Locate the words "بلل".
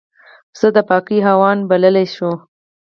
1.69-1.95